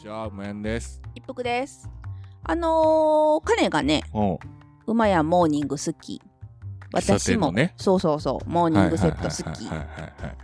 [0.00, 0.98] じゃあ、無縁です。
[1.14, 1.86] 一服です。
[2.44, 4.02] あのー、彼がね、
[4.86, 6.22] 馬やモーニング好き。
[6.92, 9.64] 私も、ねそうそうそう、モーニングセット好き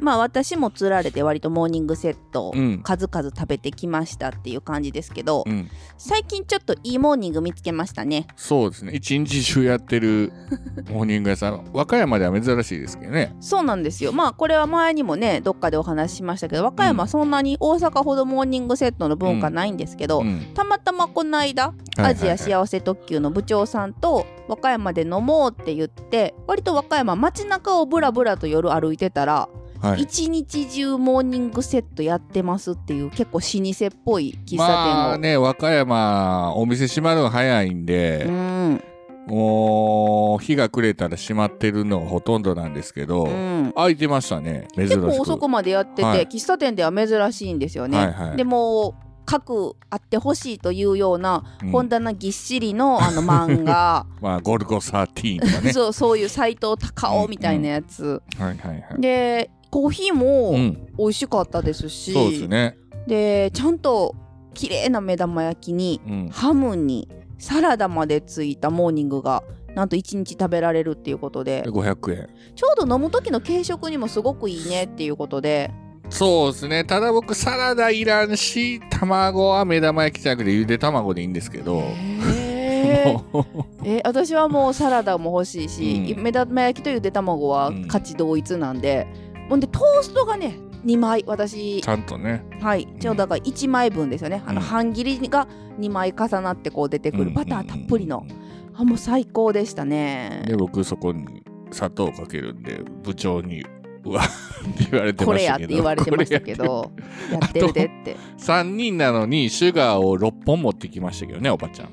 [0.00, 8.26] まあ私も釣られて割とモーニングセットをうん数々食べてきましたっていう感じですけど、うん、最近ちょっといいモーニング見つけましたね。
[8.36, 8.92] そうですね。
[8.92, 10.32] 一日中やってる
[10.90, 11.64] モーニング屋さん。
[11.72, 13.34] 和歌山では珍しいですけどね。
[13.40, 14.12] そうなんですよ。
[14.12, 20.46] まあこれは前にもね、どっかでお話ししましたけど、和歌山そんなに大阪ほどモーニングセットの文化ないんですけど、うん。
[20.54, 29.48] たまたまこの間、アジア幸せ特急の部長さんと和歌山で飲もうって言って割と和歌山街中をブラブラと夜歩いてたら、
[29.80, 30.02] はい。
[30.02, 38.82] 一日中モーニングセットやってますっていう結構老舗っぽい喫茶店を、まあね、和歌山、お店閉まるの早いんうで、ん。
[39.26, 43.72] もう、日が暮れたら閉まってるのがほとんどなんですけど、うん。
[43.76, 45.00] 開いてましたね、珍しく。
[45.06, 46.26] 結構遅くまでやってて、はい。
[46.26, 48.36] 喫茶店では珍しいんですよね、はいはい。
[48.36, 48.94] でも
[49.26, 55.72] 各あってほしいというようなうん本棚ぎっしりのあの 漫画、 まあ、ゴルゴ13とかね。
[55.74, 59.00] そうそういう斎藤隆夫みたいなやつ、はいはいはい。
[59.00, 60.86] でコーヒーもうん。
[60.96, 62.78] 美味しかったですし、そうですね。
[63.06, 64.14] でちゃんと
[64.54, 66.28] 綺麗な目玉焼きにうん。
[66.30, 67.08] ハムに
[67.38, 69.42] サラダまでついたモーニングが
[69.74, 72.28] なんと1日食べられるっていうことで500円。
[72.54, 75.70] ちょうど飲む時の軽食にもすごくいいねっていうことで
[76.10, 76.84] そうですね。
[76.84, 81.80] ただ僕、サラダいらんし、卵は目玉焼きじゃなくてゆで卵でいいんですけど。
[81.80, 83.64] へー。
[83.84, 86.22] え私はもうサラダも欲しいし、うん。
[86.22, 87.88] 目玉焼きとゆで卵はうん。
[87.88, 89.06] 価値同一なんで、
[89.48, 91.80] ほんでトーストがね2枚私。
[91.80, 92.44] ちゃんとね。
[92.60, 92.86] はい。
[93.00, 94.66] ちょうどだから1枚分ですよね、あのうん。
[94.66, 95.48] 半切りが
[95.78, 97.34] 2枚重なってこう出てくる、うん。
[97.34, 98.24] バターたっぷりの。
[98.28, 98.46] うんうん。
[98.78, 100.44] あもう最高でしたね。
[100.46, 103.64] で、僕そこに砂糖かけるんで、部長に、
[104.06, 105.66] うわ、 って言われてこれましたけど。
[105.66, 106.92] やって言われてましたけど
[107.32, 111.88] やってるでって3人なのに、シュガーを6本持ってきましたけどね、おばちゃん。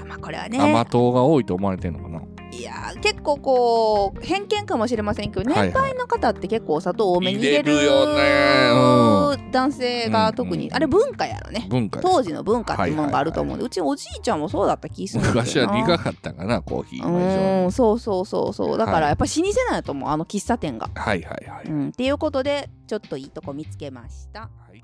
[0.00, 2.20] あまあこれはね甘党が多いと思われてんのかな
[2.56, 9.36] いやー結構こう偏見かもしれませんけど年配の方って結構お砂糖多めに入れるよね。
[9.52, 11.68] 男性が特に、うんあれ文化やろね。
[12.02, 18.78] 当時の文化っていうものがあると思うんで、うちのおじいちゃんもそうだった気するんです昔は苦かったかな、コーヒーうんそうそうそうそう。
[18.78, 21.66] だかはいらやっぱ老舗なんやと思うあの喫茶店が、はいはいはい。
[21.66, 24.40] うん、っていうことでちょっといいとこ見つけました。
[24.40, 24.82] はい。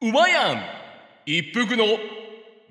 [0.00, 0.82] うまやん。
[1.24, 1.84] 一服の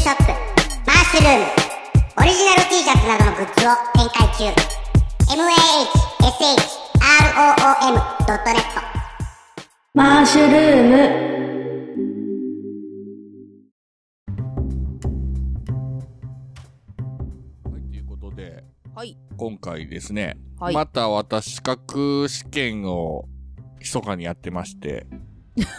[0.00, 0.22] ショップ
[0.86, 1.44] マッシュルーム
[2.16, 4.44] オリジナル T シャツなどのグッズを展開中。
[7.28, 8.64] Mahshroom.net
[9.92, 10.96] マッシュルーム。
[17.70, 19.18] はい、ということで、はい。
[19.36, 20.74] 今回ですね、はい。
[20.74, 23.26] また私、資格試験を
[23.78, 25.06] 密かにやってまして、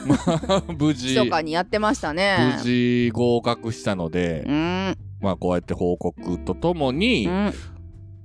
[0.06, 2.56] まあ、 無事、密かにやってましたね。
[2.58, 4.98] 無事合格したので、うーん。
[5.22, 7.54] まあ、こうやって報告とともに、うん。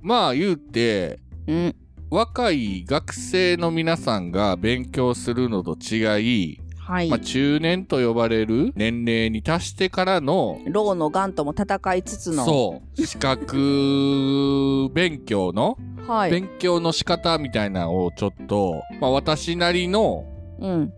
[0.01, 1.75] まあ、言うて、うん。
[2.09, 12.45] 若い学生の皆さんが勉強するのと違い、はい、まあ、中年と呼ばれる年齢に達してからの、ローのガンとも戦いつつの。
[12.45, 15.77] そう、資格勉強の、
[16.07, 16.31] はい。
[16.31, 20.23] 勉強の仕方みたいなのをちょっと、まあ、私なりの
[20.59, 20.93] うん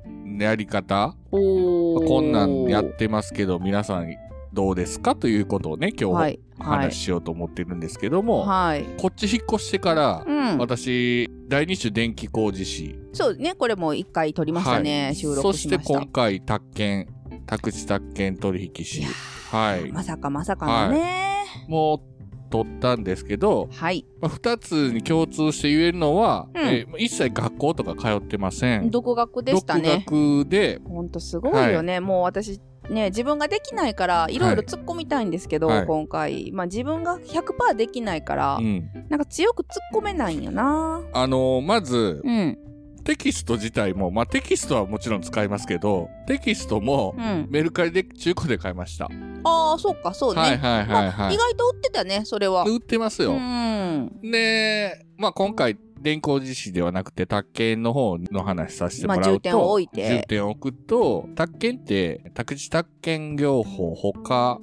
[0.45, 4.15] やり方、こんなんやってますけど、皆さん
[4.53, 5.15] どうですか？
[5.15, 12.99] ということをね、今日は話ししようと思ってるんですけども、はいこっち引っ越してから、うん私、第二種電気工事士。
[13.13, 15.13] そうね、これも一回撮りましたね。
[15.15, 15.99] 収録そしてしました。
[15.99, 17.07] 今回、宅建、
[17.45, 19.03] 宅地宅建取引士。
[19.51, 19.91] はい。
[19.91, 21.45] まさかまさかのね。
[21.67, 22.01] もう、
[22.49, 24.05] 取ったんですけど、はい。
[24.21, 28.89] まあ、二つに共通して言えるのは、うんえー一切学校とか通ってません。
[28.89, 30.03] 独学でしたね。
[30.07, 31.99] 独学で、ほんとすごいよね。
[31.99, 32.59] もう私、
[32.89, 36.51] ね、自分ができないから、いろいろ突っ込みたいんですけど、はい今回。
[36.51, 38.89] まあ自分が100%できないから、うん。
[39.09, 41.01] なんか強く突っ込めないんよな。
[41.13, 42.57] あのーまず、うん。
[43.03, 47.47] テキスト自体も、まあ、テキストはもちろん使いますけど、テキストもうん。
[47.49, 49.09] メルカリで中古で買いました。
[49.43, 50.41] ああ、そうか、そうね。
[50.41, 51.37] はいはいはいまあ、はい意。
[51.37, 52.63] 外と売ってたね、それは。
[52.65, 53.31] 売ってますよ。
[53.31, 54.11] うん。
[54.21, 64.59] で、まあ、今回、電光実施ではなくて、宅建の方の話させてもらうと、まあ重点を置いて重点を置くと、宅建って、宅地宅建業法他、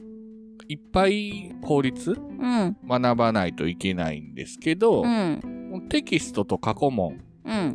[0.69, 2.77] いっぱい法律うん。
[2.89, 5.87] 学ばないといけないんですけど、うん。
[5.91, 7.26] テキストと過去問うん。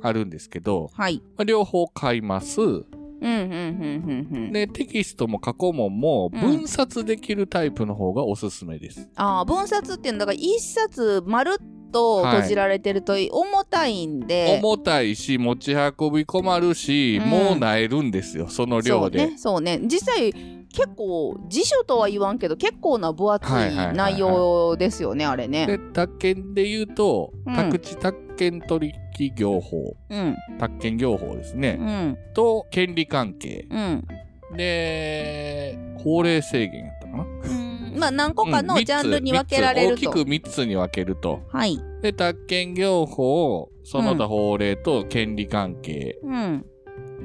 [0.02, 1.22] あるんですけど、はい。
[1.38, 2.62] まあ両方買います。
[2.62, 2.86] うん、
[3.22, 4.52] うん、うん、うん、うん。
[4.52, 9.10] で、テキストも過去問も分冊できるタイプの方がおすすめです。
[9.16, 19.20] ああ、分冊っていうのだから一冊まるっと閉じられてると重たいんで、重たいし、持ち運び困るし、うんもうなえるんですよ、その量で。
[19.20, 19.80] そうね、そうね。
[19.84, 20.34] 実際
[20.74, 25.68] 結構辞書とは言わんけど結構な分厚い内容ですよね、あれね。
[25.68, 33.68] で、宅建で言うと、うん宅地宅建取引業法、うん、宅建業法ですうね、ん、と、権利関係。
[33.70, 34.08] うん。
[34.56, 37.24] で、法令制限やったかな。
[37.24, 40.10] うんまあ何個かのジャンルに分けられると。
[40.10, 41.42] 大きく3つに分けると。
[41.52, 41.78] はい。
[42.02, 46.66] で、宅建業法、その他法令と権利関係、うん。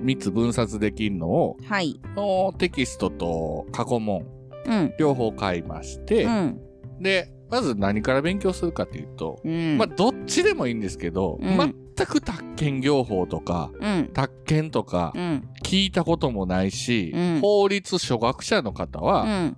[0.03, 2.01] 3つ分冊できるのを、はい。
[2.15, 4.27] のテキストと過去問、
[4.67, 4.95] うん。
[4.99, 6.61] 両方買いまして、うん。
[7.01, 9.79] で、まず何から勉強するかというと、うん。
[9.79, 14.11] まあ、どっちでもいいんですけど、うん全く宅建業法とか、うん。
[14.13, 15.49] 宅建とかうん。
[15.65, 19.57] 聞いたこともないし、うん法律初学者の方は、うん。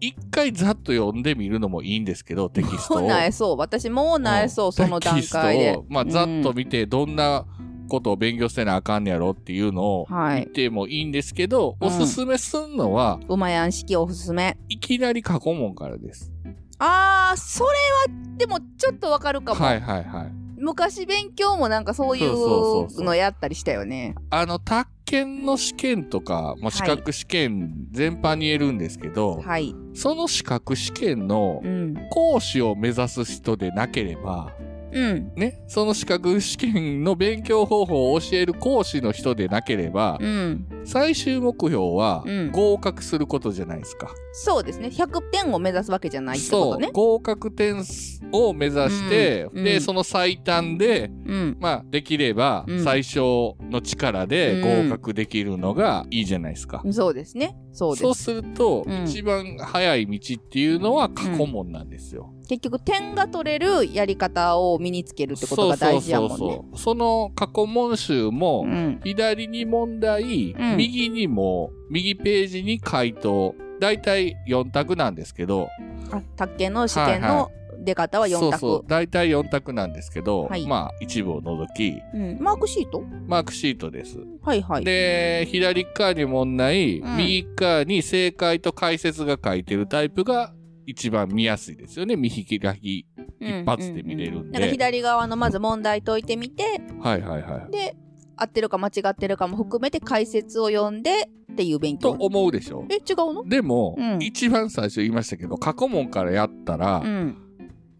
[0.00, 3.00] 一回ざっと読んでみるのもいいんですけど、テキストを。
[3.00, 3.56] もうなえそう。
[3.56, 5.32] 私もうなえそう、その段階でテキス
[5.74, 5.86] トを。
[5.88, 7.46] まあ、ざっと見て、どんな
[7.88, 14.56] ことを勉強してなあかんねやろっていうのをはい見てもいいんですけど、うんおすすめすんのは、うまやん式おすすめ。
[14.68, 16.32] いきなり過去問からです。
[16.78, 17.68] あー、それ
[18.14, 19.64] は、でもちょっとわかるかも。
[19.64, 20.32] はいはいはい。
[20.60, 24.14] 昔勉強もなんかそういそうのやったりしたよね。
[24.30, 29.74] あの、宅建の試験とか、まあ、資格試験全般に言えるんですけど、はい。
[29.94, 31.94] その資格試験のうん。
[32.10, 34.67] 講師を目指す人でなければ、うん。
[34.90, 40.66] ね、その資格試験の勉強方法を教える講師の人でなければ、うん。
[40.84, 44.08] 最終目標はうん合格することじゃないですか。
[44.32, 44.88] そうですね。
[44.88, 46.90] 100点を目指すわけじゃないってこそうとね。
[46.92, 51.56] 合格点数を目指して、で、うんうんその最短で、うん。
[51.60, 56.82] まあ、できればうん最小の力で合格できるのがいいじゃないですか。
[56.90, 57.56] そうですね。
[57.72, 58.02] そうです。
[58.02, 62.32] そうすると、うん一番早い道っていうのは過去問なんですよ。
[62.48, 66.62] 結局点が取れるやり方を身につけるってことが大事やもんね。
[66.74, 69.00] その過去問集も、うん。
[69.04, 73.54] 左に問題、うん右にも、右ページに回答。
[73.80, 75.68] だいたい4択なんですけど、
[76.10, 77.50] あ、宅建の試験はいはの
[77.84, 78.40] 出方は4択。
[78.40, 82.38] そうそう、だいたい4択なんですけど、はいまあ一部を除き、うん。
[82.40, 83.02] マークシート？
[83.28, 84.18] マークシートです。
[84.42, 84.84] はいはい。
[84.84, 90.54] で、左側に問題、うん右側に正解と解説が書いてるタイプが
[90.88, 92.16] 一番見やすいですよね。
[92.16, 93.06] 見開き
[93.40, 94.58] 一発で見れるんで。
[94.58, 97.70] なんか左側のまず問題解いてみて、はいはいはい。
[97.70, 97.94] で、
[98.36, 102.24] 合ってるか間違ってるかも含めて解説を読んでっていう勉と強。
[102.24, 102.86] 思うでしょ？
[102.88, 103.44] え、違うの？
[103.44, 107.36] でも、うん一番最初言いましたけど、過去問からやったら、うん。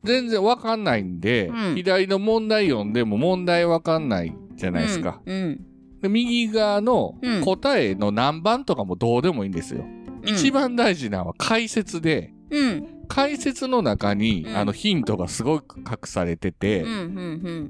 [0.04, 5.20] 全然わかんないんで、うん左の問題読んでも問題わかんないじゃないですか。
[5.26, 5.60] うん。
[6.00, 9.84] で右側のうん答えの何番とかもどうでもいいんですよ。
[9.84, 10.28] うん。
[10.28, 12.88] 一番大事なのは解説で、うん。
[13.08, 16.90] 解説の中に、うんあのヒントがすごく隠されてて、うん。
[16.90, 16.94] う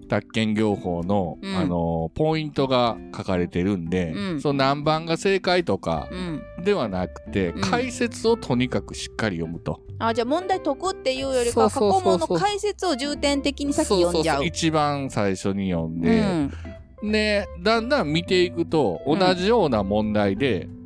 [0.05, 0.09] ん。
[0.09, 6.65] 宅建業法の、うんあのポイントが書かれてるんで、うんその何番が正解とかうん。
[6.65, 9.81] ではなくて、うん解説をとにかくしっかり読むと。
[10.01, 14.45] あ、じゃあ問題解くっていうよりかは、過去問の解説を重点的に先読んじゃう。
[14.45, 16.53] 一番最初に読んうで、ん。
[17.13, 20.78] で、だんだん見ていくと、うん同じような問題で、うん。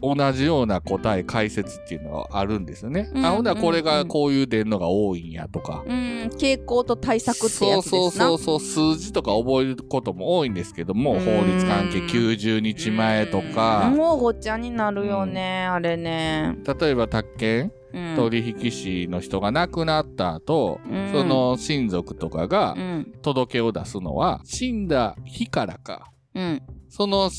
[0.00, 3.10] 同じような答え、解説っていうのがあるんですよね。
[3.14, 3.24] うん。
[3.26, 5.84] あ、ほんならこれうんがこういう出んのが多いんやとか。
[5.86, 6.30] うん。
[6.38, 7.88] 傾向と対策ってやつ。
[7.88, 11.20] そうそうそうそう、数字とか覚えることも多いんですけども、うん。
[11.20, 16.56] 法律関係90日前とか、もうごっちゃになるよね、あれね。
[16.80, 18.16] 例えば宅建、うん。
[18.16, 21.10] 取引士の人が亡くなった後、うん。
[21.12, 23.12] その親族とかがうん。
[23.22, 26.10] 届けを出すのは、死んだ日からか。
[26.34, 26.62] うん。
[26.88, 27.30] その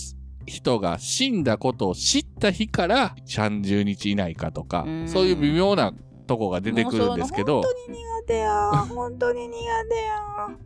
[0.45, 5.07] 人が死んだことを知った日から30日以内かとか、うん。
[5.07, 5.93] そういう微妙な
[6.27, 8.71] とこが出てくるんですけど、本当に苦手や。
[8.89, 9.53] 本当に苦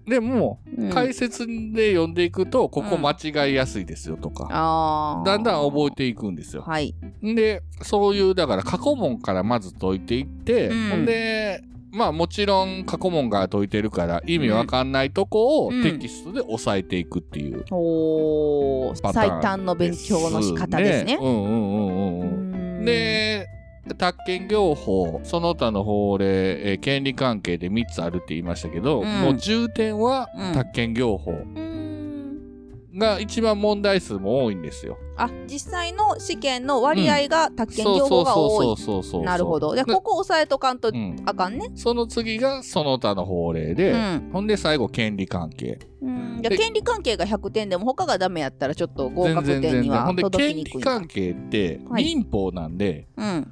[0.05, 0.89] 手でも、や、うん。
[0.89, 5.25] 解説で読んでいくと、ここ間違いやすいですよとか、あー。
[5.25, 6.63] だんだん覚えていくんですよ。
[6.63, 6.95] はい。
[7.21, 10.89] で、そういう、だから過去問からまず解いていって、うん。
[10.89, 11.61] ほんで、
[11.97, 19.01] まあもちろん過去問から解いてるから意味わかんないとこをうんテキストで押さえていくっていうおー。
[19.01, 21.17] パターン最短の勉強の仕方ですね。
[21.19, 22.85] うんうんうんうんうん。
[22.85, 23.47] で、
[23.97, 29.21] 宅建業法、その他の法令、えー権利関係で3つあるって言いましたけど、うん。
[29.21, 30.53] もう重点はうん。
[30.53, 31.31] 宅建業法。
[31.31, 31.66] うん
[32.97, 34.97] が一番問題数も多いんですよ。
[35.15, 38.65] あ実際の試験の割合が宅建業法が多い。
[38.65, 39.23] そうそうそうそう。
[39.23, 39.73] なるほど。
[39.75, 41.71] で、でここ押さえとかんとうんあかんね。
[41.75, 45.79] その次がその他の法令で、うんほんで最後権利関係。
[46.01, 50.81] うん、権利関係が100点でも他がダメやったらちょっと合全格点にはんで権利届きにくい。
[50.81, 53.51] 関係ってはい民法なんで、うん。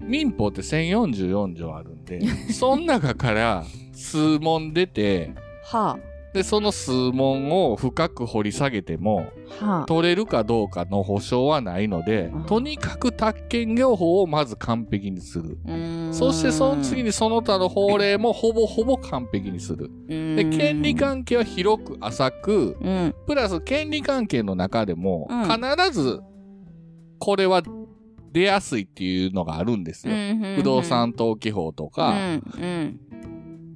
[0.00, 2.20] 民法って1044条あるんで、
[2.52, 5.32] その中から数問出て、
[5.64, 5.98] は
[6.34, 9.28] で、その数問を深く掘り下げても、
[9.60, 9.64] あ。
[9.66, 9.86] はあ。
[9.86, 15.58] 取れるかどうかの保証はないのであ、とにかく宅建業法をまず完璧にする。
[16.12, 19.90] そしてその次にその他の法令もほぼほぼ完璧にする。
[20.08, 23.14] で、うん権利関係は広く浅く、うん。
[23.26, 26.20] プラス権利関係の中でもうん必ず
[27.18, 27.62] これは
[28.32, 30.14] 出やすいっていうのがあるんですよ。
[30.56, 32.42] 不動産登記法とうか、ん。
[32.58, 33.00] うん。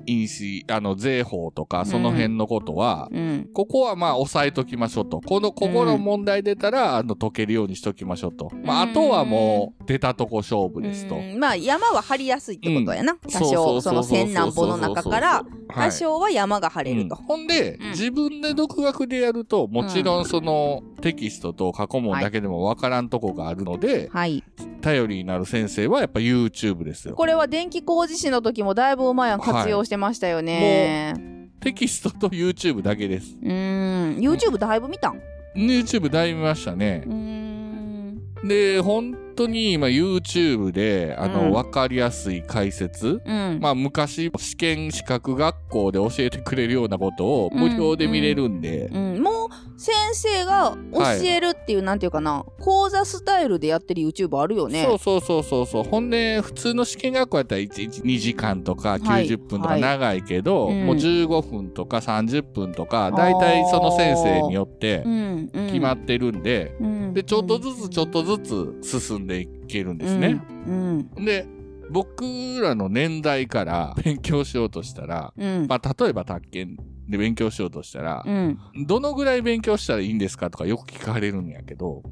[0.09, 3.49] 印紙、あの、税法とか、その辺のことは、うん。
[3.53, 5.21] ここはまあ押さえときましょうと。
[5.21, 8.51] この、ここの問題出たら、あの、解けるようにしときましょうと。
[8.65, 11.17] まあ、あうんとはもう、出たとこ勝負ですと。
[11.17, 13.17] うんまあ山は張りやすいってことやな。
[13.17, 15.45] 多少、その千何歩の中から、は
[15.87, 17.25] い多少は山が張れるとうん。
[17.27, 24.43] ほんで、うん自分で独学でやると、もちろんそのテキストと過去問だけでもわからんとこがあるので、はい。
[24.81, 27.15] 頼りになる先生はやっぱ YouTube ですよ。
[27.15, 31.15] これは電気工事士の時もだいぶうまいやん活用してましたよね。
[31.61, 33.37] テキストと YouTube だけです。
[33.43, 34.19] うーん。
[34.19, 35.21] YouTube だいぶ見たん
[35.57, 37.15] YouTube だいぶ見ましたねうー。
[37.15, 38.23] ん。
[38.47, 41.53] で、本当に今 YouTube で、あの、うん。
[41.53, 43.59] わかりやすい解説、うん。
[43.61, 49.49] まあ昔試験資格学校で教えてくれるようなことを無料で見れるんで、うん、もう
[49.81, 54.85] 先生が教えるっていう、なんていうかな講座スタイルでやってる YouTube あるよね。
[54.85, 55.85] そうそうそうそうそう。
[55.85, 59.27] ほんで、普通の試験学校やったら1日2時間とかはい。
[59.27, 60.87] 90分とか長いけど、はいうん。
[60.87, 65.51] もう15分とか30分とか、だいたいその先生によってうん。
[65.53, 67.15] うん、決まってるんで、うん。
[67.15, 68.39] で、ちょっとずつちょっとず
[68.83, 70.41] つ進んでいけるんですね。
[70.67, 71.47] うんで、
[71.91, 72.25] 僕
[72.61, 75.67] らの年代から勉強しようとしたら、うん。
[75.69, 76.77] まあ、例えば宅建
[77.09, 78.59] で勉強しようとしたらう、ん。
[78.87, 82.03] どのぐらい勉強したらいいんですかとかよく聞かれるんやけど、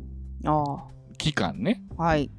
[0.44, 0.84] あ
[1.18, 1.82] 期間ね。
[1.98, 2.30] あはい。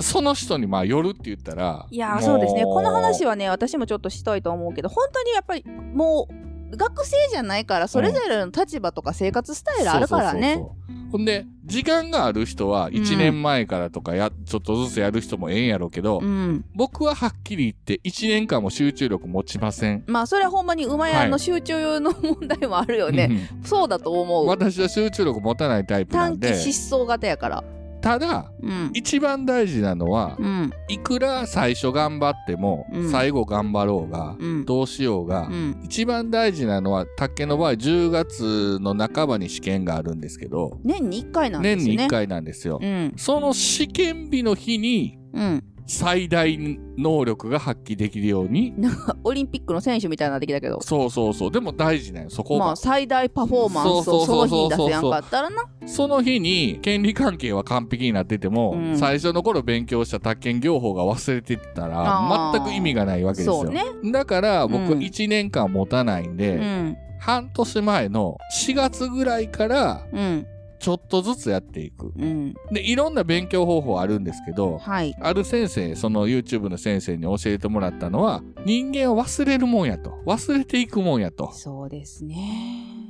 [0.00, 1.86] その人にまあよるって言ったら。
[1.90, 2.64] いやそうですね。
[2.64, 10.62] この話はね私もちょっとしたいと思うけど本当にやっぱりもう学生じゃないからそれぞれの立場とか生活スタイルあるからね。
[11.10, 16.64] ほんで、時間がある人は1年前からとかや、ちょっとずつやる人もええんやろうけど、うん。
[16.74, 20.02] 僕ははっきり言って1年間も集中力持ちません。
[20.08, 24.48] まあそれはほんまに馬やんの集中の問題もあるよね、うんそうだと思う。
[24.48, 27.64] 私は集中力持たないタイプなんで、短期失踪型やから
[28.04, 28.90] ただ、うん。
[28.92, 30.70] 一番大事なのは、うん。
[30.88, 33.10] いくら最初頑張っても、うん。
[33.10, 34.64] 最後頑張ろうが、うん。
[34.66, 35.80] どうしようが、うん。
[35.82, 41.96] 一番大事なのは、竹の場合10月の半ばに試験があるんですけど、年に1回なんですよね。
[41.96, 42.78] 年に1回なんですよ。
[42.82, 43.14] うん。
[43.16, 46.56] その試験日の日にうん最大
[46.96, 48.74] 能力が発揮できるように、
[49.22, 50.80] オリンピックの選手みたいになってきたけど。
[50.80, 51.50] そうそうそう。
[51.50, 52.64] でも大事なよ、そこが。
[52.66, 55.64] まあ最大パフォーマンスをその日に出せやんかったらな。
[55.86, 58.98] その日に権利関係は完璧になってても、うん。
[58.98, 62.52] 最初の頃勉強した宅建業法が忘れてたあら、ー。
[62.52, 63.64] 全く意味がないわけですよ。
[63.64, 63.84] ね。
[64.10, 64.98] だから僕うん。
[65.00, 66.96] 1年間持たないんで、うん。
[67.20, 68.36] 半年前の
[68.66, 70.46] 4月ぐらいからうん
[70.84, 72.12] ちょっとずつやっていく。
[72.14, 80.18] うんで、いろんな勉強方法あるんですけど、はいある先生、その YouTube の先生に教えてもらったのは、人間は忘れるもんやと。
[80.26, 81.50] 忘れていくもんやと。
[81.54, 82.36] そうですね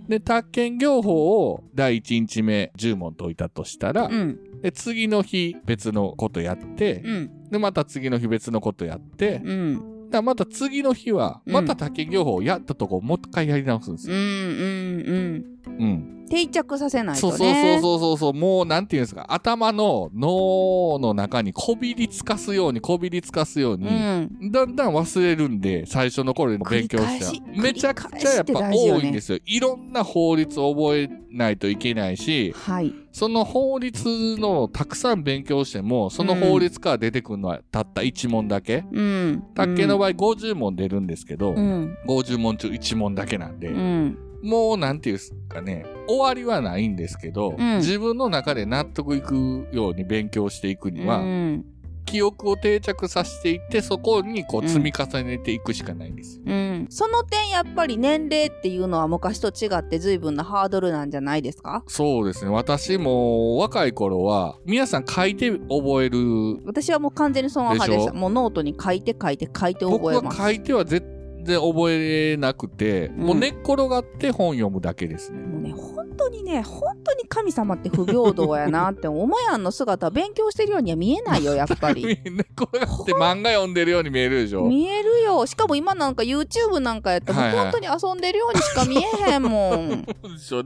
[0.07, 14.15] で、宅建業法を第1日目10問解いたとしたら、うんで次の日別のことやって、うんで、また次の日別のことやって、うんまた次の日は、うんまた宅建業法をやったとこをもう一回やり直すんですよ。
[14.15, 15.24] うんうんうん。
[16.35, 17.79] 定着させないとそうね。
[17.81, 24.51] そうそうそうそう、もうなんていうんですか、頭の脳の中にこびりつかすように、こびりつかすように、うん。
[24.51, 29.39] だんだん忘れるんで、最初の頃に勉強しためちゃくちゃやっぱ多いんですよ。
[29.47, 32.93] いろんな法律を覚えないといけないし、はい。
[33.13, 38.85] その法律のたくさん勉強しても、その法律から出てくるのはたった1問だけ。
[38.91, 39.45] うん。
[39.55, 41.97] 卓球の場合50問出るんですけど、うん。
[42.09, 44.19] 50問中1問だけなんで、うん。
[44.45, 51.65] もうなんていうんですかね、終わりはないんですけど、うん自分の中で納得いくように勉強していくには、うん。
[52.07, 56.43] 記憶を定着させていって、そこにこう積み重ねていくしかないんですよ。
[56.47, 56.87] うん。
[56.91, 61.83] その点やっぱり年齢っていうのは昔と違って随分なハードルなんじゃないですか？
[61.87, 62.51] そうですね。
[62.51, 66.19] 私も若い頃は、皆さん書いて覚える。
[66.67, 68.13] 私はもう完全にその派でした。
[68.13, 70.43] もうノートに書いて書いて書いて僕は覚えます。
[70.43, 71.07] 書いては全
[71.45, 75.41] 然覚えなくて、うんもう寝っ転がって本読むだけですね。
[75.41, 82.03] もうね、本当にね、本当に神様って不平等やなって、おまやんの姿は勉強してるようには見えないよ、 やっぱり。
[82.05, 82.19] 寝っ
[82.57, 84.63] 転がって漫画読んでるように見えるでしょ。
[84.67, 85.47] 見えるよ。
[85.47, 90.07] しかも今なんか YouTube なんかやったら、本当に遊んでるようにしか見えへんもん。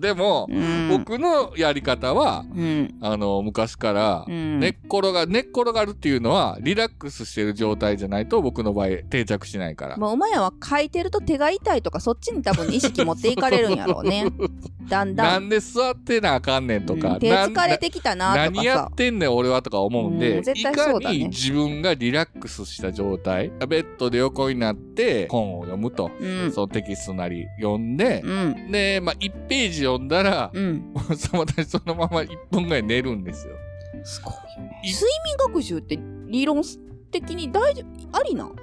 [0.01, 0.89] でも、うん。
[0.91, 2.95] 僕のやり方は、うん。
[3.01, 9.97] あの、昔から、うん寝っ転が、寝っ転がるっていうのは、リラックスしてる状態じゃないと、僕の場合、定着しないから。
[9.97, 14.27] もう馬やんは書いてると手が痛いとかそっちに多分意識持っていかれるんやろうね。
[14.89, 15.25] だんだ。
[15.25, 18.95] なんんで座ってなあかんねんとか、うん手疲れてきたなとか何やさっ。
[18.95, 26.53] てんねん俺はとか思うんうで、ん絶対いかそうだねに自分がリラックスした状態、ベッドで横になって本を読むと、うん。
[26.53, 28.73] そのテキストなり読んで、うん。
[28.73, 30.93] で、まあ、1ページ読んだら、うん。
[30.95, 31.29] 私
[31.69, 33.55] そのまま1分ぐらい寝るんですよ。
[34.05, 34.81] すごいよね。
[34.85, 35.99] い睡眠学習って
[36.29, 36.63] 理論
[37.11, 38.55] 的に大丈夫ありなん？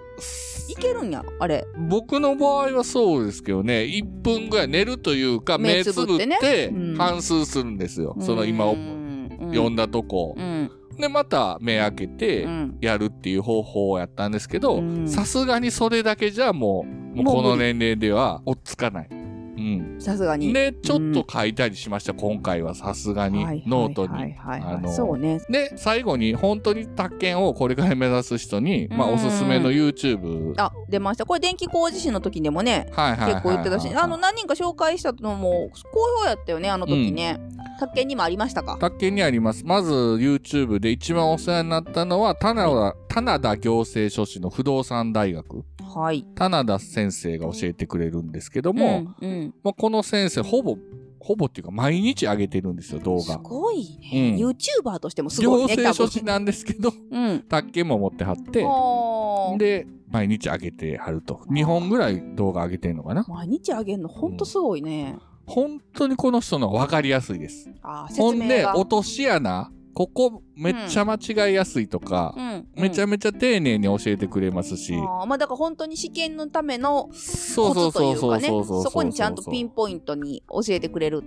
[0.69, 1.65] いけるんやあれ。
[1.89, 8.15] 僕の場合はそうですけどね、1分ぐらい寝るというか、目目つぶって反数するんですよ。
[8.19, 9.05] その今うん
[9.51, 10.41] 読んだとこう。
[10.41, 10.71] ん。
[10.99, 12.77] で、また目開けてうん。
[12.81, 19.09] やるっていう方法をやったんですけどう、んさすがにそれだけじゃもう、もうもうこの年齢では追っつかない。
[19.57, 19.95] うん。
[19.99, 20.53] さすがに。
[20.53, 24.35] で、ちょっと書いたりしました、今回はさすがにはい、ノートはいに。
[24.39, 25.39] あのそうね。
[25.49, 30.53] で、最後に本当に宅建をこれから目指す人に、まあうんおすすめの YouTube。
[30.57, 31.25] あ、出ました。
[31.25, 32.87] これ電気工事士の時でもね。
[32.95, 37.39] 結構言ってたし、あの、何人か紹介したのも好評やったよね、あの時ね。
[37.79, 38.77] 宅建にもありましたか？
[38.79, 39.65] 宅建にあります。
[39.65, 45.63] まず YouTube で一番お世話になったのは、棚田、棚田行政書士の不動産大学。
[45.93, 46.25] はい。
[46.35, 49.44] 棚田先生が教えてくれるんですけども、うん、うん。
[49.63, 50.77] まあ、この先生、ほぼ、
[51.19, 53.37] ほぼっていうか毎日上げてるんですよ、動す画。
[53.37, 54.37] ごいね。
[54.39, 57.39] うん YouTuber としてもすごい行ね、政書士なんですけど、うん。
[57.49, 59.57] 宅建も持ってはって、はあ。
[59.57, 61.41] で、毎日上げてはると。
[61.49, 63.25] 2本ぐらい動画上げてるのかな？
[63.27, 65.17] 毎日あげんのほんとすごいね。
[65.47, 67.69] 本当にこの人の分かりやすいです。
[68.17, 68.65] ほんで。
[68.65, 72.67] 落とし穴、ここめっちゃ間違いやすいとかう、ん。
[72.75, 81.23] めちゃめちゃ丁寧に教えてくれますし、あーまあだから本当に試験のためのそうコそうそうそうツというかねそこにちゃんとピンポイントに教えてくれる。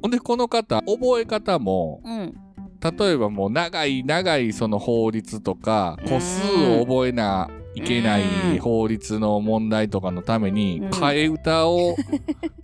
[0.00, 2.34] ほんで、この方、覚え方も、うん。
[2.80, 6.42] 例えばもう長い長いその法律とか、うん個数
[6.80, 11.96] を覚えないけなうんい法律の問題とかのためにうん、替え歌を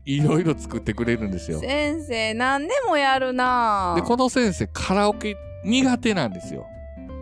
[0.04, 1.60] いろいろ作ってくれるんですよ。
[1.62, 6.66] 先生、何でもやるなで、この先生、カラオケ苦手なんですよ。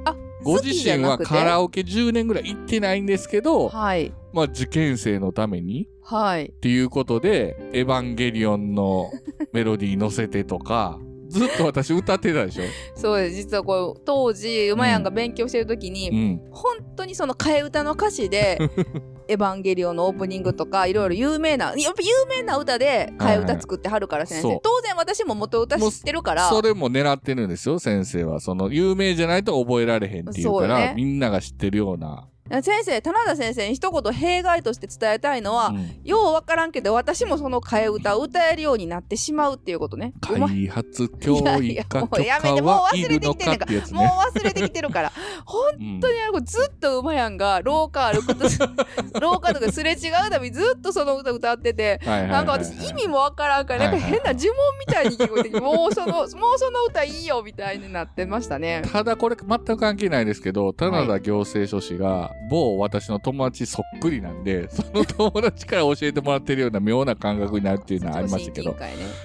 [0.05, 4.13] あ、ご自身はカラオケ10年ぐらい行ってないんですけど、はい。
[4.33, 6.47] まあ受験生のためにはい。
[6.47, 9.11] っていうことで、エヴァンゲリオンの
[9.53, 10.99] メロディー乗せてとか、
[11.29, 12.63] ずっと私歌ってたでしょ？
[12.95, 13.37] そうです。
[13.37, 16.41] 実はこう、当時、馬やんが勉強してる時に、うん。
[16.51, 18.59] 本当にその替え歌の歌詞で、
[19.29, 24.43] エヴァンゲリオンのオープニングとか、いろいろ有名な、やっぱ有名な歌で替え歌作ってはるから先生。
[24.43, 28.41] そう当然私も元歌知ってるから、それも狙ってるんですよ、先生は。
[28.41, 32.27] その、有名じゃないと覚えられへんっていうから、ねみんなが知ってるような。
[32.63, 40.15] 先生、棚田先生に一言弊害として伝えたいのは、うんようわからんけど、私もその替え歌を歌えるようになってしまうっていうことね。
[40.21, 44.39] 開発教いやいやもうやめてもうはい忘れてきてんねんからもう。
[44.39, 45.13] 忘れてきてるから。
[45.45, 48.45] 本うん当にあのずっと馬やんが廊下歩くと
[49.21, 56.37] 廊下とかすれ違うたびずっとその歌歌っててはいはいはいなんか私意味もわからんからなんか変な呪文みたいに聞こえてもうそのもうそ
[56.71, 58.83] の歌いいよみたいになってましたね。
[58.91, 68.77] ただこれ全く関係ないですけど、棚田行政書士が某私の友達そっくりなんで、 その友達から教えてもらってるような妙な感覚になるっていうのはありましたけど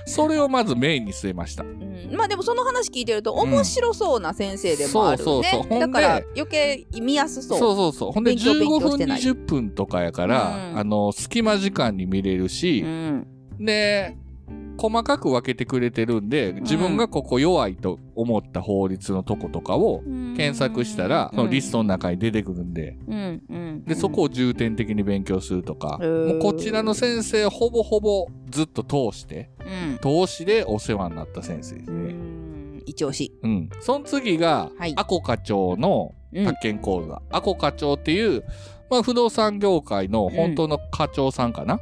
[0.06, 1.64] それをまずメインに据えました。
[1.64, 5.62] うん、まあでもその話聞いてると面白そうな先生でもあるね、そうそうそう。
[5.64, 7.60] ほんでだから余計見やすそう。
[7.60, 8.12] そうそうそう。
[8.12, 9.22] ほんで勉強勉15分強してない。
[9.22, 10.80] 20分とかやから、うん。
[10.80, 13.28] あの、隙間時間に見れるしう、ん。
[13.60, 14.18] で、
[14.78, 20.02] 細かく分けてくれてるんで、自分がここ弱いと思った法律のとことかを
[20.36, 22.98] 検索したら、そのリストの中に出てくるんで、
[23.86, 29.98] で、そこを重点的に勉強するとか、もうこちらの先生ほぼほぼずっと通して、うん。
[30.00, 32.14] 投資でお世話になった先生ですうね。
[32.14, 32.84] ん。
[32.86, 33.32] 一押し。
[33.42, 33.70] うん。
[33.80, 34.94] その次が、はい。
[34.98, 37.22] アコ課長のうん宅建講座。
[37.30, 38.44] アコ課長っていう、
[38.90, 41.80] まあ、不動産業界の本当の課長さんかな、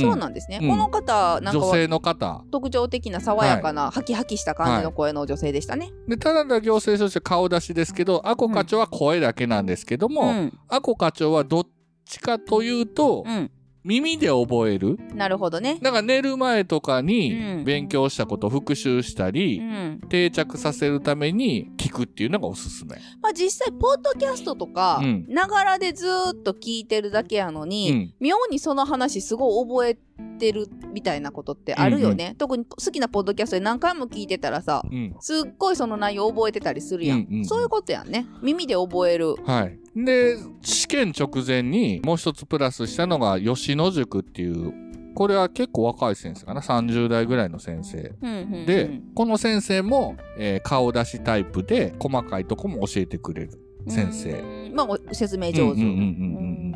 [0.00, 0.58] そうなんですね。
[0.62, 0.68] うん。
[0.70, 2.44] この方なんか女性の方。
[2.50, 5.92] 特徴的な爽やかなハキハキした感じの声の女性でしたね。
[6.08, 10.58] で、ただの行政書士は顔出しですけど、アコ課長は声だけなんですけども、うん。
[10.68, 11.66] アコ課長はどっ
[12.04, 13.50] ちかというと、うん
[13.86, 14.98] 耳で覚える？
[15.14, 22.96] なるほどねだから寝る前とかうにん勉強したことを復習したり、うん定着させるために聞くっていうのがおすすめ。
[23.22, 28.14] まあ実際ポッドキャストとかうんながらでずーっと聞いてるだけやのうにん。
[28.20, 29.98] 妙にその話すごい覚え
[30.38, 35.14] てるみたいなことってあるよね特に好きなポッドキャストで何回も聞いてたらさうん。
[35.20, 39.78] すっごいその内容覚えてたりするやん、うんうんそういうことやんね耳で覚えるはい。
[39.96, 44.74] で、試験直前にもう一つプラスしたのが吉野塾っていう、
[45.14, 46.60] これは結構若い先生かな。
[46.60, 48.14] 30代ぐらいの先生。
[48.20, 54.30] うんうんうんで、この先生も、えー顔出しタイプで細かいとこも教えてくれる先生。
[54.32, 56.75] うんまあお説明上手うんうんうんうんうんう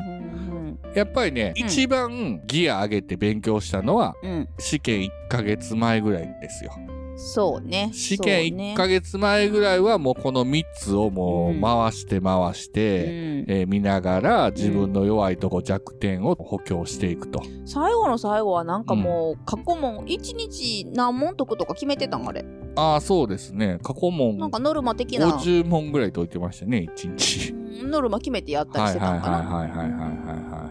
[0.95, 1.65] やっぱりね、うん。
[1.67, 4.49] 一番ギア上げて勉強したのは、うん。
[4.59, 6.71] 試験1ヶ月前ぐらいですよ。
[7.17, 7.91] そうね。
[7.93, 8.73] 試験そうね。
[8.73, 11.61] 1ヶ月前ぐらいはもうこの3つをもううん。
[11.61, 13.45] 回して回して、うん。
[13.47, 17.41] えー見ながら自分の弱いとこ弱点を補強していくと。
[17.65, 22.27] 最後の最後はなんかもう過去問1日何問解くとか決めてたん？
[22.27, 22.43] あれ。
[22.75, 23.77] ああ、そうですね。
[23.83, 25.27] 過去問なんかノルマ的な。
[25.27, 27.51] 50問ぐらい解いてましたね、1日。
[27.51, 29.37] うんノルマ決めてやったりしてたんかな。
[29.37, 30.70] はいはいはいはいはいはい。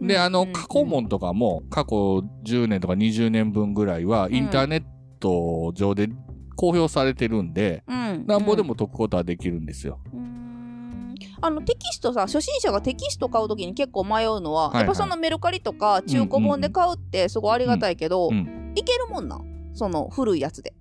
[0.00, 0.52] で、あの、うん。
[0.52, 4.84] 過去問とかも、過去10年とか20年分ぐらいは、インターネッ
[5.20, 6.08] ト上で
[6.56, 8.24] 公表されてるんで、うん。
[8.26, 10.00] なんぼでも解くことはできるんですよ。
[11.40, 14.86] あのテキストさ初心者がテキスト買うときに結構迷うのは、はいはい。
[14.86, 18.72] やっぱそのメルカリとか中古本で買うってすごいありがたいけど、うん。
[18.74, 19.70] いけるもんなん？
[19.74, 20.74] その古いやつで、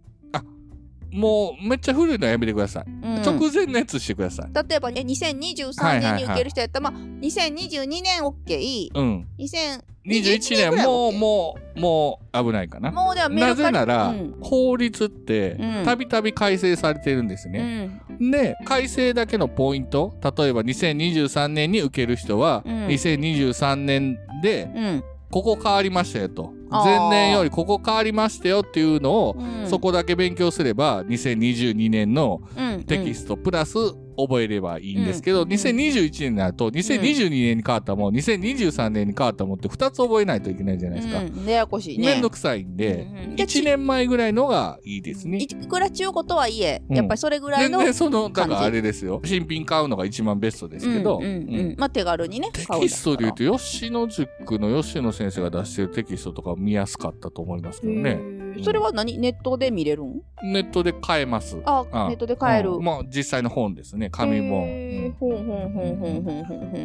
[1.12, 2.86] もう、めっちゃ古いのはやめてください。
[2.88, 4.68] うん直前のやつしてください。
[4.68, 9.28] 例えばね2023年に受ける人やったら、まあ2022年 OK うん。
[9.40, 12.92] 2021 21年、ぐらいもう、OK もう、もう、危ないかな。
[12.92, 18.00] もうではなリぜなら、うん法律ってうん、たびたび改正されてるんですうね。
[18.22, 26.54] んで、改正だけのポイント、例えば2023年に受ける人は、うん2023年で、うんここ変わりましたよと。
[26.70, 29.70] 前年よりここ変わりましたよっていうのを、うん。
[29.70, 32.84] そこだけ勉強すれば、2022年のうん。
[32.84, 33.76] テキストプラス
[34.18, 41.20] 覚えればいいんですけど、うん2021年になると、2022年に変わったもん、2023年に変わったもんって2つ覚えないといけないじゃないですか。
[41.22, 42.08] うん、ややこしいね。
[42.08, 43.36] めんどくさいんで、うんうん。
[43.36, 45.40] 1年前ぐらいのがいいですね。
[45.40, 45.48] い。
[45.48, 46.96] くら中古とはいえ、うん。
[46.96, 49.22] やっぱりそれぐらい全の然その、だからあれですよ。
[49.24, 51.60] 新品買うのが一番ベストですけど、うんうんうん。
[51.60, 51.76] うん。
[51.78, 58.37] まあ手軽にねテキストで言うと、吉野塾の吉野先生が出してるテキストとか見やすかったと思いますけどね。
[58.64, 59.18] それは何？
[59.18, 60.22] ネットで見れるん？
[60.44, 61.62] ネットで買えます。
[61.66, 62.80] あ、ネットで買える。
[62.80, 64.10] まあ、実際の本ですね。
[64.10, 64.68] 紙本。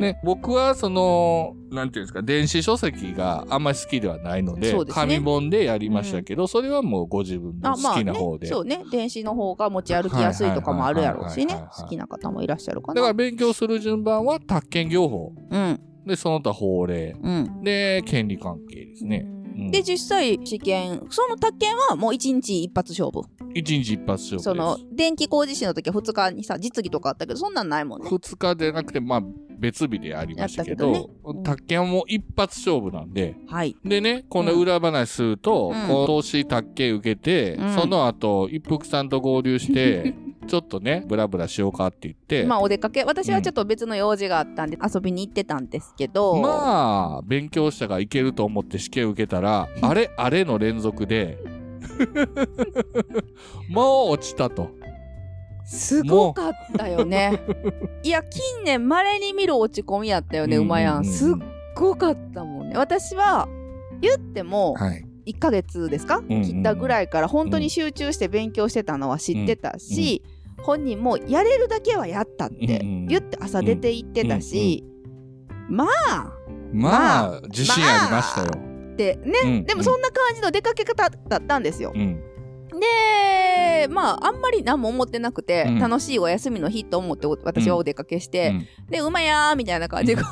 [0.00, 8.85] ね、僕はその、なんていうんですか、電子書籍があんまり好きではないので、紙本でやりましたけど、それはもうご自分の好きな方で、ね、そうね。
[8.90, 11.64] 電子の方が持ち歩きやすいとかもあるやろうしね。
[11.76, 12.94] 好きな方もいらっしゃるかな。
[12.94, 15.32] だから勉強する順番は、宅建業法。
[15.50, 15.80] うん。
[16.06, 17.14] で、その他法令。
[17.22, 17.62] うん。
[17.62, 19.26] で、権利関係ですね。
[19.76, 23.26] うんで実際試験その宅建はもう1日一発勝負。
[23.54, 24.42] 一日一発勝負。
[24.42, 28.08] その電気工事士の時は2日にさ実技とかあったけどそんなんないもんね。
[28.08, 29.22] 2日でなくて、まあ、
[29.58, 31.06] 別日でありましたけど、けどね。
[31.24, 31.42] うん。
[31.44, 33.76] 宅建はもう一発勝負なんで、はい。
[33.85, 35.87] でね、この裏話すると、うん。
[35.87, 37.74] この投資宅建受けて、うん。
[37.74, 40.14] その後、一服さんと合流して、
[40.46, 43.05] ちょっとね、ブラブラしようかって言って、まあお出かけ。
[43.05, 46.40] 私はちょっと別の用事があったんで遊びに行ってたんですけど。
[46.40, 51.38] まあ、勉強したがいけると思って試験受けたら、あれ、あれの連続で、
[53.68, 54.70] もう落ちたと。
[55.64, 57.40] すごかったよね。
[58.02, 60.61] いや近年まれに見る落ち込みやったよねう。
[60.61, 61.35] ん馬やんすっ
[61.74, 63.48] ごかったもんね私は
[64.00, 65.05] 言ってもはい。
[65.26, 66.42] 1ヶ月ですか、んうん。
[66.42, 70.22] 切ったぐらいから本当に集中して勉強してたのは知ってたし、
[70.62, 74.85] 本人もやれるだけはやったってうんうん言って朝出て行ってたし、
[75.68, 76.32] まあ
[76.72, 78.50] まあ、自信ありましたよ。
[78.92, 79.64] ってね、うん。
[79.64, 81.92] でもそんな感じの出かけ方だったんですよ。
[81.94, 82.22] うん。
[82.82, 85.78] でまああんまり何も思ってなくて、うん。
[85.78, 88.66] 楽しいお休みの日と思ってお私はお出かけして、うん。
[88.90, 90.22] で「うまやー」みたいな感じで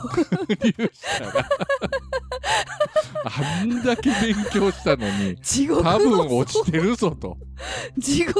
[3.24, 7.36] あんだけ勉強したのに 地獄多分の落ちてるぞと。
[7.99, 8.35] 地獄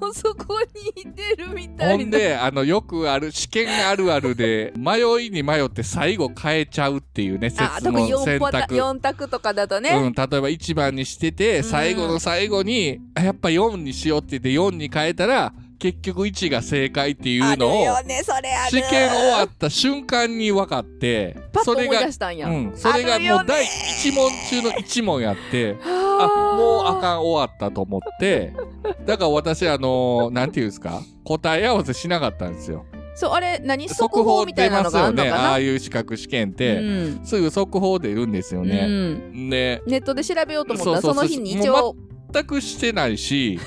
[0.00, 1.96] の底にいてるみたいな。
[1.96, 8.74] ほんで、あの、よくある、試験あるあるで、 迷いに迷って最後変えちゃうっていうね、あ特に説の選4択。
[8.74, 17.86] 4択とかだとね、うん、例えば1番にしてて、最後の最後に、あやっぱ4にしようって言って4に変えたら、結局1が正解っていうのを、
[18.68, 28.52] 試験終わった瞬間に分かって、パッと思いそれが、出したんや、うん、それがもう第1問中の1問やって、 あ、もうあかん終わったと思って、
[29.06, 32.84] だから私、あのーなんていうんですか、答え合わせしなかったんですよ。
[33.14, 33.88] そうあれ何？
[33.88, 35.24] 速速報報みたいなのがあ出ますよね。
[35.24, 37.20] るのかなああいう資格試験って、うん。
[37.24, 38.86] すぐ速報出るんですようね。
[38.86, 41.96] ん、で、ネットで調べようと思ったらその日に一応。
[42.32, 43.58] 全くしてないし、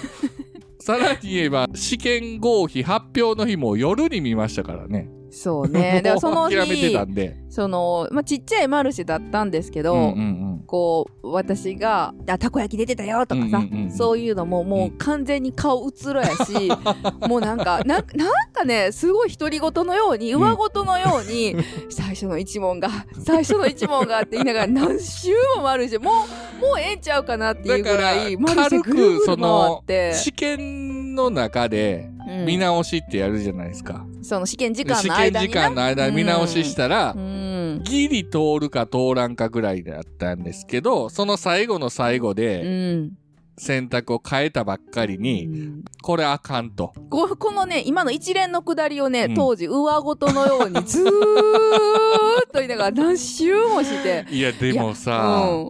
[0.81, 5.09] さらに言えば、試験合否発表の日も夜に見ましたからね。
[5.33, 7.37] そうねだからそのもう 諦めて日たんで。
[7.49, 10.11] その、まあ、ちっちゃいマルシェだったんですけど、うんうんう
[10.47, 13.91] んこう私が「あたこ焼き出てたよ」とかさ、うんうんうんうん。
[13.91, 16.71] そういうのももう完全に顔うつろやし、
[17.27, 21.57] もうなんかなんなんかねすごい独り言のように上言のように、
[21.91, 26.11] 最初の一問が最初の一問がって言いながら何周もマルシェも
[26.61, 32.45] うもうええんちゃうかなっていうぐらいマルシェ軽ぐるぐく、そる回のって、試験の中でうん。
[32.45, 34.05] 見直しってやるじゃないですか。
[34.21, 35.39] その試験時間試の間にな。
[35.41, 37.81] 験時間の間に見直ししたらう、ん。
[37.83, 43.11] ギリ通るか通らんかぐらいだったんですけど、その最後の最後うでん。
[43.57, 45.83] 選択を変えたばっかりに、うん。
[46.01, 46.93] これあかんと。
[47.09, 49.35] ここのね今の一連のくだりをね、うん。
[49.35, 51.09] 当時上ごとのように ずーっ
[52.51, 54.25] と言いながら何周もして。
[54.31, 55.69] いや、でもさ、う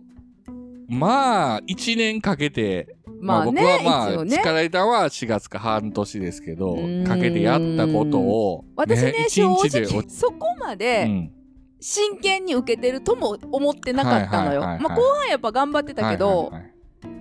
[0.93, 0.97] ん。
[1.00, 4.38] まあ、1年かけて、まあね、僕はまあ、ね。
[4.38, 11.31] 力入れたのは4月か半年ですけどうん、かけてやったことを、私ね、一正直、そこまうでん。
[11.79, 14.62] 真剣に受けてるとも思ってなかったのよ。
[14.62, 16.51] まあ、後半やっぱ頑張ってたけど、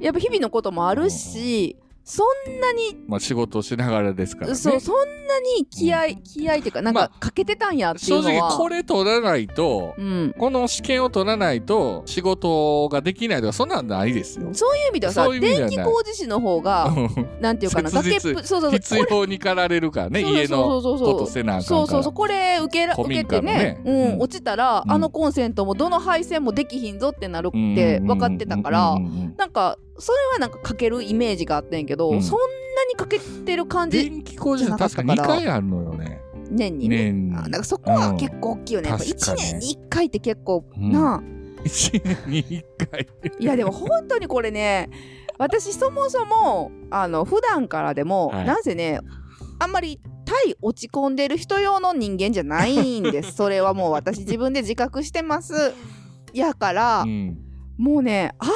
[0.00, 4.54] やっぱ日々のこともあるし、そんなに、まあ、仕事しながらですからね。
[4.54, 8.48] そう、そんなに気合、気合っていうか、なんまかかけてたんやってい正うのは。
[8.48, 10.34] 直これ取らないと、うん。
[10.36, 14.48] この試験を取らないと仕事ができないとかそんなんないですよ。
[14.52, 16.92] そういう意味ではさ、電気工事士の方が、
[17.40, 21.62] なんていうかな、崖っぷ、そうそうそう、必要に駆られるからね、家のことせなあかん。
[21.62, 32.22] そうそうそうこれ受けら古民受けてねね、うんうん落ちたら、うんあのコンセントもどの配線もできひんぞってなるっうんて分かってたからうんうんうんうんなんかそれはなんかかけるイメージがあってんけど、うん。
[32.22, 36.20] そんなにかけてる感じ電気工事士確か2回あるのよね。
[36.50, 36.96] 年にね。
[36.96, 37.36] 年に。
[37.36, 41.22] あなんかそこは結構大きいよね、やっぱ1確かに年に1回って結構、うんなあ
[41.64, 43.06] 1年に1回。
[43.38, 44.88] いやでも本当にこれね
[45.38, 48.46] 私そもそもあの普段からでも、はい。
[48.46, 49.00] なんせね
[49.58, 53.32] あんまり対落ち込んでる人用の人間じゃないんです。
[53.36, 55.74] それはもう私自分で自覚してます。
[56.32, 57.49] やから、うん
[57.80, 58.50] もうねああい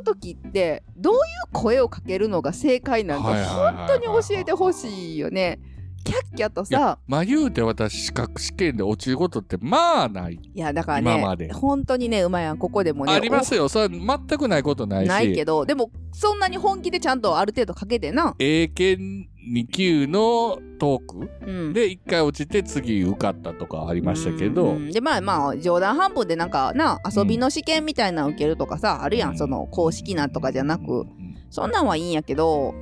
[0.00, 5.58] う時ってどういう声をかけるのが正解なんか本当に教えてほしいよね
[6.06, 10.34] キャッキャとさまあ言うて私資格試験で落ちることってまあない。
[10.34, 11.48] いやだから今まで。
[11.48, 13.68] ね本当にねうまやんここでもねありますよ。
[13.68, 15.08] それは全くないことないし。
[15.08, 31.06] ないけどでもそんなに本気でちゃんとある程度かけてな、英検2級のトークうん、で1回落ちて次受かったとかありましたけど、うんでまあまあ冗談半分でなんかな遊びの試験みたいなの受けるとかさ、あるやんその公式なとかじゃなく。
[31.50, 32.74] そんなんはいいんやけど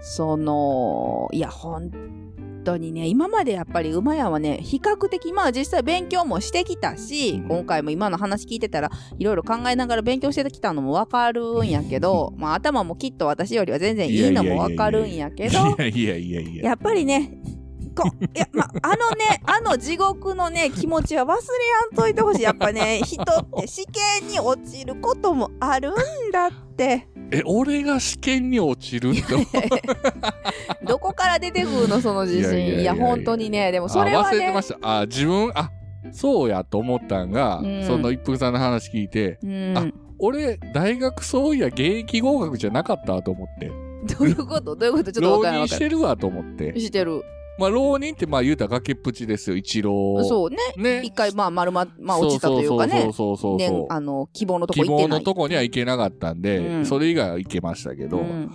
[0.00, 1.90] そのいや本
[2.62, 7.48] 当にね今までやっぱり馬屋はね比較的まあ実際勉強もしてきたし、うん。
[7.48, 17.32] 今回も今の話聞いてたらいろいろ考えながら勉強してきたのも分かるんやけど、まあ頭もきっと私よりは全然いいのも分かるんやけどいやっぱりね
[17.94, 21.40] こいやまあのねあの地獄のね気持ちは忘れや
[21.92, 22.42] んといてほしい。
[22.42, 23.26] やっぱね人っ
[23.60, 25.94] て試験に落ちることもあるん
[26.32, 29.22] だってえ、俺が試験に落ちるって
[30.86, 32.80] どこから出てくるのその自信？
[32.80, 33.72] いや本当にね。
[33.72, 34.78] でもそれはあ忘れてねました。
[35.00, 35.70] あ、自分、あ、
[36.12, 37.84] そうやと思ったんが、うん。
[37.86, 39.74] その一服さんの話聞いて、うん。
[39.76, 39.86] あ
[40.18, 43.70] 俺、大学そういや現役合格じゃなかったと思って。
[44.18, 44.76] どういうこと？
[44.76, 45.12] どういうこと？
[45.12, 46.78] ちょっと浪分からん分かる人してるわと思って。
[46.80, 47.22] してる
[47.58, 50.24] まあ、浪人ってまあ言うたら崖っぷちですよ、一浪。
[50.24, 50.56] そうね。
[50.76, 51.02] ね。
[51.04, 53.02] 一回まあ丸ままあ落ちたというかね。
[53.02, 55.18] そうそうそうそうねあの希望のとこ希望行ってない。
[55.20, 56.86] のとこには行けなかったんで、うん。
[56.86, 58.50] それ以外は行けましたけど、うん。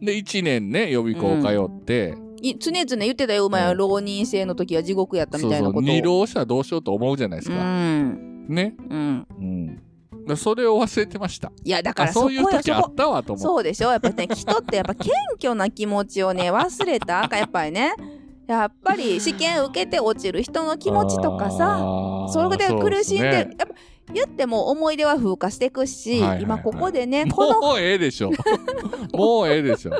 [0.00, 5.78] で1年ね予備校通って、い常々言ってたよお前は浪人生の時は地獄やったみたいなこと。
[5.78, 8.46] を二浪したらどうしようと思うじゃないですうか、ん。
[8.48, 8.76] ね。
[8.88, 9.26] うん。
[9.38, 9.82] うん。
[10.26, 11.50] でそれを忘れてました。
[11.64, 13.90] いやだからあそういう時あったわと思そうでしょ。
[13.90, 17.28] やっぱね人ってやっぱ謙虚な気持ちをね忘れた。
[17.28, 17.94] かんやっぱりね
[18.48, 23.74] やっぱり試験受けて落ちる人の気持ちとかささそれで苦しんでねやっぱ
[24.12, 28.30] 言っても思い出は風化していくし、はいはいはい今ここでね、 この、もうええでしょ。
[29.12, 29.90] もうええでしょ。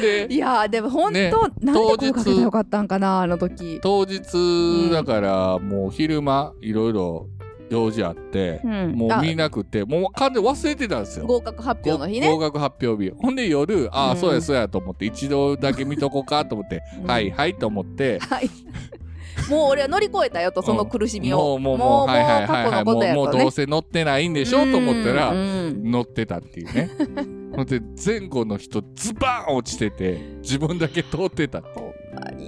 [0.00, 3.78] で、いやーでも本当、ねなんで声かけたらよかったんかな、あの時。
[3.80, 7.28] 当日だからもう昼間いろいろ
[7.72, 8.72] 用事あって、うん。
[8.72, 11.26] あもう見なくてもう完全に忘れてたんですよ。
[11.26, 12.28] 合格発表の日ね。
[12.28, 13.10] 合格発表日。
[13.16, 14.16] ほんで夜ああ、うん。
[14.18, 17.10] そうやそうやと思って一度だけ見とこうかと思って、うん。
[17.10, 18.18] はいはいと思って。
[18.18, 18.50] はい。
[19.48, 21.38] もう俺は乗り越えたよと、その苦しみを。
[21.38, 23.50] もうもうもうはいはいはいもうもうどう。
[23.50, 25.38] せ乗ってないんでしょと思ったらうん。
[25.38, 26.90] うん乗ってたっていうね。
[27.56, 31.68] ほんで前後の人ズバーン落ちてて自分だけ通ってたって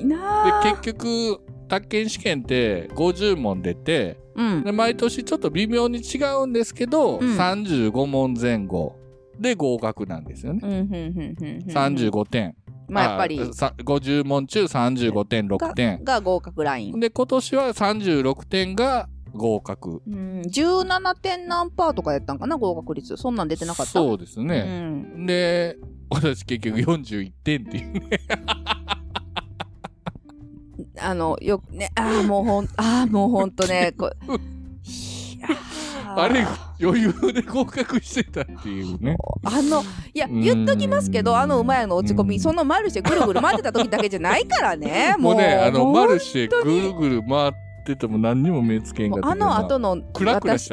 [0.05, 8.96] でー結局宅建試験って50問出てうんで毎年ちょっと微妙に違うんですけど、うん35問前後
[9.38, 10.61] で合格なんですよね。
[10.62, 12.55] うんうんうんうんうん35点。
[12.88, 16.05] まあやっぱりあさ50問中35点、6点。
[16.05, 17.00] が合格ライン。
[17.00, 20.03] で、今年は36点が合格。
[20.07, 24.62] うん、17点何パーとかやったんかな合格率そんなん出てなかったそうですうね。
[24.62, 25.77] ん、で、
[26.11, 28.20] 私結局41点っていうね。
[31.05, 34.11] あのよくねああもうほんああもうほんとねこ
[36.17, 36.47] あれ、
[36.81, 39.17] 余裕で合格してたっていうね。
[39.45, 47.53] あのいや言っときますけどあの馬屋の落ち込みそのマルシェぐるぐる回ってた時だけじゃないからねもうね、あの、もうマルシェぐるぐる回っ
[47.85, 50.03] てても何にも目つけんかったあの後の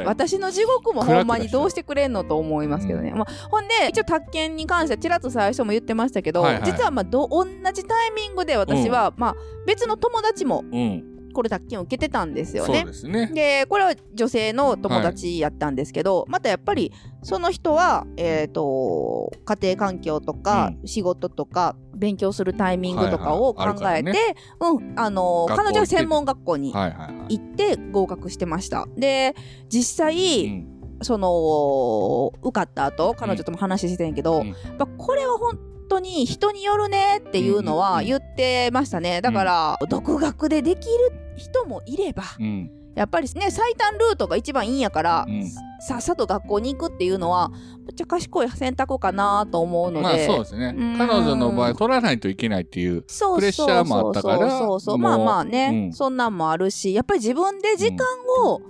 [0.05, 11.10] 私の地獄もほんまにどうしてくれんのと思いますけどね、まあ、ほんで一応宅建に関してはちらっと最初も言ってましたけど、はいはい実はまあど同じタイミングで私は、まあ、別の友達もうん。
[11.31, 12.85] これ宅建を受けてたんですよそうね。
[12.85, 13.27] ですね。
[13.33, 16.91] でこれは女性の友達やったんですけど、またやっぱり
[17.23, 27.37] その人は、えー、と家庭環境とか仕事とか勉強するタイミングとかを考はいはいあえて、うんあの彼女は専門学校にはいはいはい。
[27.37, 28.87] 行って合格してました。
[28.97, 29.35] で
[29.69, 30.67] 実際、うん
[31.03, 35.57] その受かった後彼女とも話してんけど、うんやっぱこれは本
[35.91, 37.77] 当に人によるねっていうのうんうんうん。
[37.77, 39.21] は言ってましたね。
[39.21, 42.71] だから、独学でできる人もいればうん。
[42.93, 45.49] やっぱりね最短ルートが一番いいんやから、うん。
[45.81, 50.75] さっさと学校に行くっていうのはめっちゃ賢い選択かなと思うので、まあそうですね。
[50.77, 50.97] うん。
[50.97, 53.03] 彼女の場合、取らないといけないっていう。
[53.07, 54.97] そうプレッシャーもあったからそうそうそう。
[54.97, 55.93] もうまあまあね、うん。
[55.93, 58.05] そんなんもあるしやっぱり自分で時間
[58.45, 58.61] を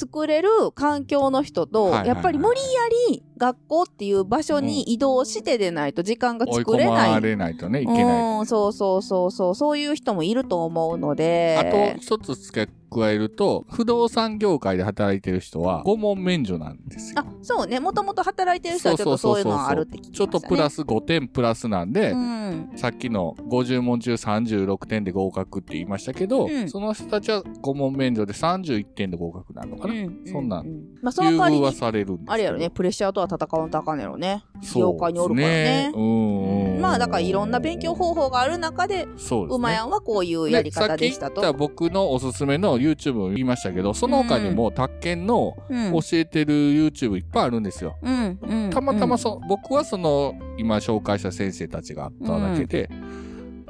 [0.00, 2.66] 作れる環境の人と、やっぱり無理や
[3.10, 7.10] り学校っていう場所に移動してでないと時間が作れ込ない。
[7.10, 8.38] まれないとね、いけない。
[8.38, 11.64] うんそうそうそうそうそういう人もいると思うのであ
[11.96, 17.20] と一つ付け加えると、不動産業界で働いてる人は、5問免除なんですよ。
[17.20, 17.80] あそうね。
[17.80, 20.16] もともと働いてる人はちょっとそういうのはあるって聞きましたね。
[20.16, 22.72] ちょっとプラス5点プラスなんで、うん。
[22.76, 26.68] さっきの50問中36点で合格って言いましたけど、うん。
[26.68, 30.66] その人たちは5問免除で31点で合格なのかな、うんそんなん、
[31.02, 32.70] まあその優遇はされるんですあれやろね。
[32.70, 34.44] プレッシャーとは戦わんとあかんねやろね。
[34.74, 35.92] 業界におるからね。
[35.94, 39.46] うんうんまあだからいろんな勉強方法がある中でですね。
[39.50, 41.40] 馬やんはこういうやり方でしたと。
[41.40, 47.96] ねさっき言った僕のおすすめの YouTube を言いましたけど、その他にも、宅建のうん教えてる YouTube いっぱいあるんですよ。
[48.02, 52.88] うんうんたまたまそ、僕はその、今紹介した先生たちがあっただけで、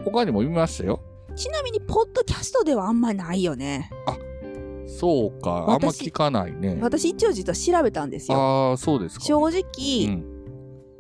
[0.04, 1.00] 他にも見ましたよ。
[1.36, 3.90] ちなみにポッドキャストではあんまりないよね。
[4.86, 6.78] そうか、あんま聞かないね。
[6.82, 8.36] 私一応実は調べたんですよ。
[8.38, 9.24] ああ、そうですか。
[9.24, 10.24] 正直、うん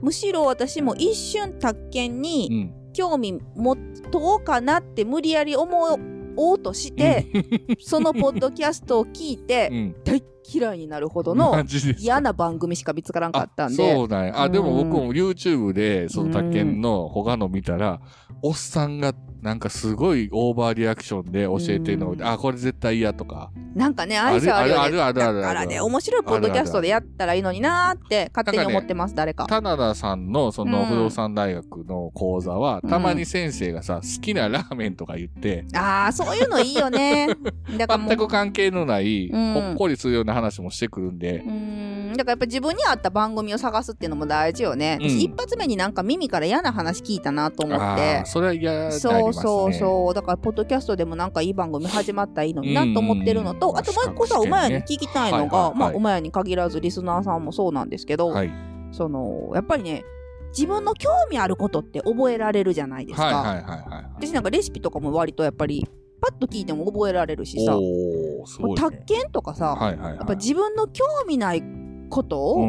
[0.02, 2.74] むしろ私も一瞬宅建うにん。
[2.94, 3.76] 興味持
[4.10, 5.98] とうかなって無理やり思
[6.42, 7.26] おうとして、
[7.78, 9.96] そのポッドキャストを聞いて、うん。
[10.04, 11.62] 大嫌いになるほどの
[11.98, 13.94] 嫌な番組しか見つからんかったんで。
[13.94, 14.42] そうなんや。
[14.42, 18.00] あ、でも僕うんも YouTube で、その宅建の他の見たら、
[18.42, 23.50] おっさんがなんかすごいオーバーリアクションで教えてるので、あ、これ絶対嫌とか。
[23.74, 24.54] なんかね、ある。
[24.54, 29.46] あるあるあるあるあるだからね、面白いポッドキャストでやったらいいのになーって勝手に思ってます、誰か。
[29.46, 37.28] 棚田さんのそのうん不動産大学の講座は、たまに先生がさ、好きなラーメンとか言って、ああ、そういうのいいよね。
[37.78, 44.98] だからもう全く関係のない、うんほっこりするような話もしてくるんで、うーんだからやっぱ自分に合った番組を探すっていうのも大事よね。
[45.00, 48.26] うん私一発目になんか耳から嫌な話聞いたなと思っあてあ、。
[48.26, 48.92] それは嫌ね。
[48.92, 50.14] そうそうそう。
[50.14, 58.50] だから、ポッドキャストでもなんかいい番組始まったらいいのになと思ってるのと、うんあともう一個さ、資格試験ね馬屋に聞きたいのが、はいはいはいまあ、馬屋に限らずリスナーさんもそうなんですけど、はい。
[58.92, 60.04] その、やっぱりね、
[60.50, 64.10] 自分の興味あることって覚えられるじゃないですか。
[64.16, 65.88] 私なんかレシピとかも割とやっぱり、
[66.20, 68.74] パッと聞いても覚えられるしさ、ね。
[68.76, 70.16] 宅建とかさ、はいはいはい。
[70.16, 71.62] やっぱ自分の興味ない
[72.10, 72.66] ことを。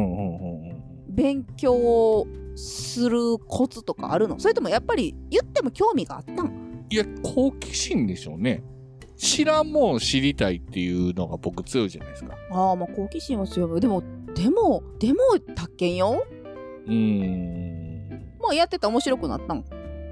[1.08, 4.40] 勉強するコツとかあるの？
[4.40, 8.62] それともやっぱり言っても興味があったんいや、好奇心でしょうね。
[9.16, 12.34] 知らんもん知りたいっていうのが僕強いじゃないですか。
[12.50, 13.80] ああ、まあ好奇心は強い。
[13.80, 14.02] でも、
[14.34, 15.20] でも、でも、
[15.54, 16.24] 宅建よ
[16.86, 18.08] うーん。
[18.40, 19.64] まあやってたら面白くなったん。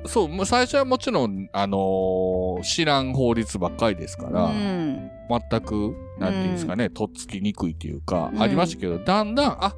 [0.06, 5.10] そう、最初はもちろん、あのー知らん法律ばっかりですから、うん。
[5.28, 9.74] 全く、なんていうんですかね、とっつきにくいっていうか、うんありましたけど、だんだん、あ、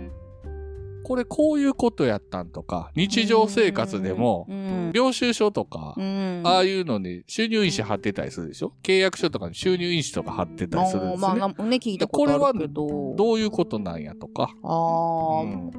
[1.04, 4.90] これこういうことやったんとか、日常生活でも、うん。
[4.92, 6.42] 領収書とか、うん。
[6.44, 8.72] ああいうのに収入印紙貼ってたりするでしょ？
[8.82, 11.40] 契約書とかに収入印紙とか貼ってたりするんですよね。
[11.40, 13.14] まあ、なね、聞いたことあるけど。
[13.16, 14.50] どういうことなんやとか。
[14.62, 15.70] ああ、うん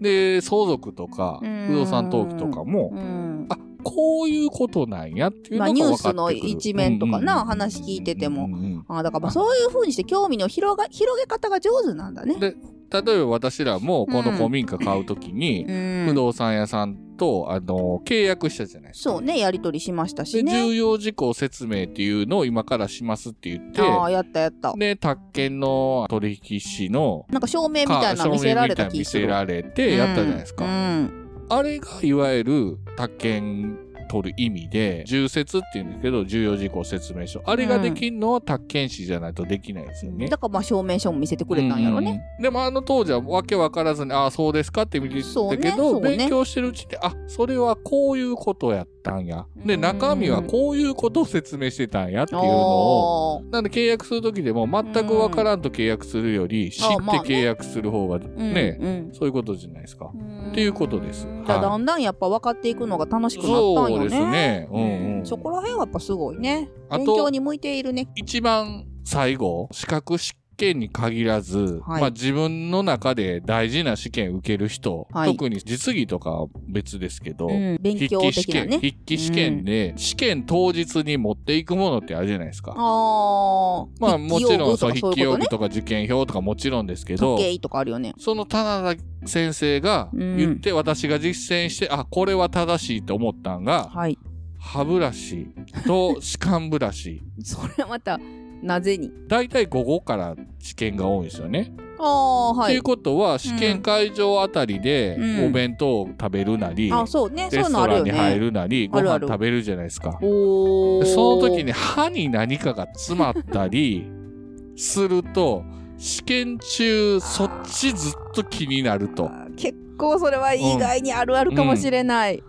[0.00, 3.46] で、相続とか、うん不動産登記とかも、うん。
[3.50, 6.40] あ、こういうことなんやっていうまあ、のがニュー分かってくる。
[6.40, 8.48] スの一面とかな、話聞いてても。
[8.88, 12.36] ああ、だからまあそういう風にして興味の広が、広げ方が上手なんだね。
[12.36, 12.56] で、
[13.02, 19.10] 例えば私らもこの古民家買うときに、うん不動産屋さんと、あの、契約したじゃないですか。
[19.10, 20.52] そうね、やりとりしましたで、しね。
[20.52, 24.74] 重要事項説明っていうのを今からしますって言って、ああ、やったやった。
[24.74, 29.24] で、宅建の取引士のなんか証明みたいなの見せられた気見する。
[29.24, 30.64] せられてやったじゃないですか。
[30.64, 31.21] うん。
[31.54, 33.76] あれがいわゆる宅建
[34.12, 37.42] 取る意味で、重説って言うんですけど、重要事項説明書。
[37.46, 40.28] あれができるのは宅建士じゃないとできないですよね。
[40.28, 42.22] だからまあ証明書も見せてくれたんやろね。
[42.38, 42.42] うん。
[42.42, 49.46] でもあの当時はわけわからずに、ああ、そうですかって見てたけど、そうね勉強してるうちに、あ、それはこういうことやったんや。
[49.64, 60.10] で、うん中身はこういうことを説明してたんやっていうのを、あなんで契約するときでも全くわからんと契約するより、知って契約する方がーね、うんそういうことじゃないですか。
[60.12, 64.68] うんっていうことですだんだんやっぱ分かっていくのが楽しくなったんですね。
[64.70, 65.26] うんうん。
[65.26, 66.70] そこら辺はやっぱすごいね。
[66.90, 68.08] 勉強に向いているね。
[68.14, 78.76] 一番最後、資格試験に限らず、はいまあ自分の中で大事な試験受ける人、はい特に実技とかは別ですけど、うん、筆記試験、ね。
[78.76, 82.72] 筆記試験で、試験当日に持っていくものってあるじゃないですか。
[82.72, 83.86] ああ。
[83.98, 85.46] まあもちろんそう筆記用具ね。
[85.46, 88.14] とか受験票とかもちろんですけど、時計とかあるよね。
[88.18, 94.18] その棚田先生が言って、私が実践して、あ、これは正しいと思ったんが、はい。
[94.58, 95.48] 歯ブラシ
[95.86, 97.20] と歯間ブラシ。
[97.42, 98.20] それまた、
[98.62, 99.10] なぜに？
[99.28, 101.72] 大体午後から試験が多いんですよね。
[101.98, 102.82] ああ、はいっていう。
[102.82, 107.48] ことは、試験会場あたりでうんお弁当を食べるなり、あ、そうね。
[107.50, 108.10] そういレストランに。
[108.10, 110.18] 入るなり、ご飯食べるじゃないですか。
[110.20, 114.06] その時に歯に何かが詰まったり
[114.76, 115.64] すると、
[115.98, 119.30] 試験中、そっちずっと気になると。
[119.56, 122.36] 結構それは意外にあるあるかもしれない。
[122.36, 122.42] で、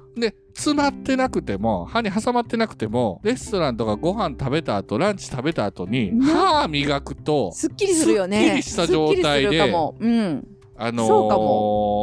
[0.53, 8.43] 詰まってなくても、歯に挟まってなくても、レストランとかご飯食べた後、ランチ食べた後に、ね歯磨くと、すっきりするよね。
[8.43, 9.59] すっきりした状態で。
[9.99, 10.47] うん。
[10.85, 11.05] あの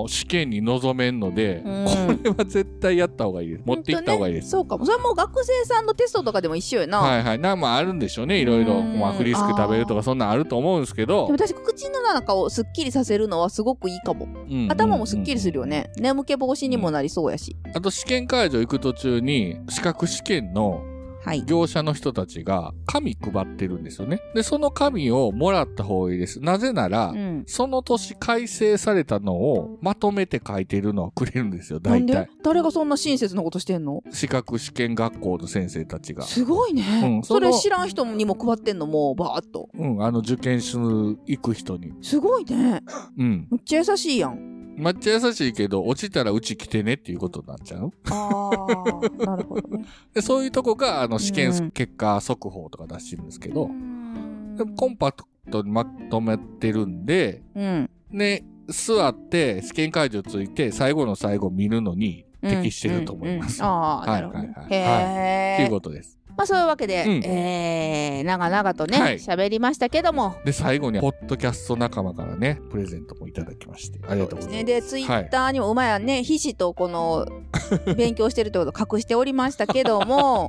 [0.07, 3.63] ー試験に臨めんので、うんこれは絶対やった方がいいです。
[3.67, 4.51] 持っていった方がいいです。
[4.51, 4.87] そうかも。
[4.87, 6.99] それはもう学生さんのテストとかでも一緒よな。
[6.99, 7.39] はいはい。
[7.39, 8.39] なんもあるんでしょうね。
[8.39, 8.79] いろいろ。
[8.79, 11.39] うんまあ、フリスク食べるとかそんなんあると思うんですけどでも。
[11.39, 14.27] 私、口の中をすっきりさせるのはすごくいいかも。
[14.51, 15.91] うん頭もすっきりするよね。
[15.97, 17.57] 眠気防止にもなりそうやし。
[17.75, 20.83] あと試験会場行く途中に、資格試験の
[21.23, 21.45] はい。
[21.45, 24.21] 業者の人たちが紙配ってるんですよね。
[24.35, 26.41] で、その紙をもらった方がいいです。
[26.41, 27.45] なぜなら、うん。
[27.47, 32.15] その年改正されたのをまとめて書いてるのはくれるんですよ、なんで？
[32.15, 32.31] 大体。
[32.43, 34.03] 誰がそんな親切なことしてんの？
[34.11, 36.23] 資格試験学校の先生たちが。
[36.23, 36.83] すごいね。
[37.05, 38.87] うんそれ知らん人にも配ってんの？
[38.87, 39.69] もうバーっと。
[39.75, 41.93] うん、あの受験する行く人に。
[42.03, 42.83] すごいね。
[43.19, 43.49] うん。
[43.51, 44.60] めっちゃ優しいやん。
[44.81, 47.93] めっちゃ優しいけど、落ちたらうち来てねっていうことになっちゃう？
[48.11, 49.85] ああ、なるほどね。
[50.15, 57.91] でそういうとこが、あの、試験うん結果速報とか出してるんですけど、うんでもコンパクトにまとめてるんで、うん。
[58.11, 63.63] ね、座って試験会場ついて最後の最後見るのに適してると思います。
[63.63, 64.55] ああ、はいなるほどね。
[64.57, 65.69] はいはいうへえ。
[65.71, 66.21] ことです。
[66.37, 70.37] まあそういうわけで、うんえー、長々とね、はい喋、りましたけども。
[70.45, 74.57] で、最後に、ポッドキャスト仲間からね、プレゼントもいただきまして、ありがとうございます。
[74.57, 77.27] ね、で、ツイッターにも、うまやね、ひしとこの、
[77.97, 80.49] 勉強してるってことを隠しておりましたけども、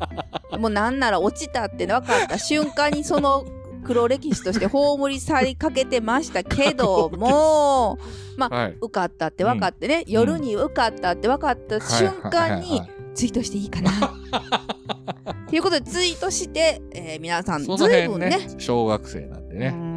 [0.58, 3.46] もうなんなら落ちたって分かった瞬間にその
[3.82, 7.98] 黒歴史として葬り去りかけてましたけども、
[8.38, 8.78] ま あ、はい。
[8.82, 13.92] 受かったって分かってね、夜に受かったって分かった瞬間にはいはいはいはいツイートしていいかな。
[15.50, 19.92] ということでツイートして、えー皆さんずいぶんね小学生なんでね。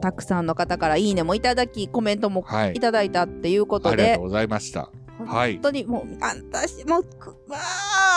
[0.00, 4.90] たくさんの方からいいねもいただきコメントもはいいただいたっていうことでありがとうございました。
[5.26, 7.06] 本当にもう、はい、あんたし、もう、
[7.48, 7.56] ま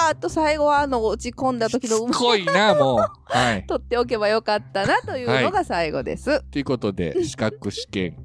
[0.10, 2.44] あ、と最後はあの落ち込んだ時のうまい。
[2.44, 2.98] いな、もう。
[3.26, 3.66] はい。
[3.66, 6.44] 取っておけばよかったなというのが最後です。
[6.52, 8.18] ということで、資格試験。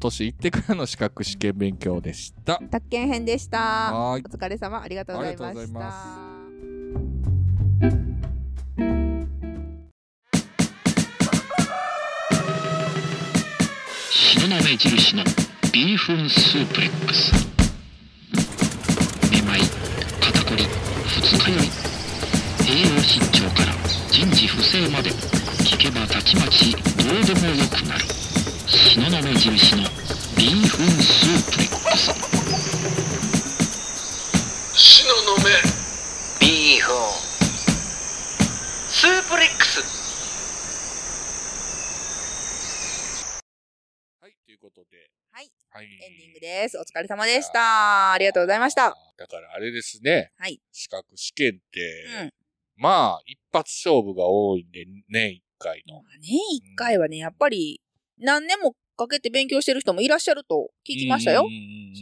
[0.00, 2.60] 年いってからの資格試験勉強でした。
[2.70, 3.90] 宅建編でした。
[3.92, 6.32] お疲れ様、ありがとうございました。
[14.10, 15.24] 東雲印の
[15.72, 17.51] ビーフンスープレックス。
[21.14, 21.68] 二日より
[22.72, 23.74] 栄養失調から
[24.10, 28.04] 人事不正まで聞けばたちまちどうでもよくなる
[28.66, 29.82] 東雲印の
[30.38, 32.12] ビーフンスープレックス
[34.72, 35.36] 東雲
[36.40, 36.96] ビーフン
[38.88, 40.01] スープレックス
[44.52, 45.10] い、ということで。
[45.30, 45.50] はい。
[45.70, 45.86] はい。
[45.86, 46.78] エンディングです。
[46.78, 48.12] お疲れ様でした。
[48.12, 48.94] ありがとうございました。
[49.16, 50.32] だからあれですね。
[50.38, 50.60] はい。
[50.70, 52.32] 資格試験って、うん。
[52.76, 56.02] まあ、一発勝負が多いんで、年一回の。
[56.20, 57.80] 年一回はね、やっぱり
[58.18, 61.46] 何年もかけて勉強してる人もいらっしゃると聞きましたよ。